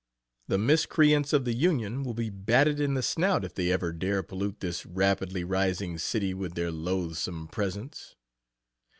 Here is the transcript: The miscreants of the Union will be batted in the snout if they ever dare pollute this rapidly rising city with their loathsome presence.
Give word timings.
The 0.47 0.57
miscreants 0.57 1.31
of 1.31 1.45
the 1.45 1.53
Union 1.53 2.01
will 2.01 2.15
be 2.15 2.31
batted 2.31 2.79
in 2.79 2.95
the 2.95 3.03
snout 3.03 3.45
if 3.45 3.53
they 3.53 3.71
ever 3.71 3.93
dare 3.93 4.23
pollute 4.23 4.59
this 4.59 4.83
rapidly 4.83 5.43
rising 5.43 5.99
city 5.99 6.33
with 6.33 6.55
their 6.55 6.71
loathsome 6.71 7.47
presence. 7.49 8.15